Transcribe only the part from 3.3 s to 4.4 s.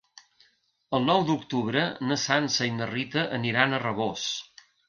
aniran a Rabós.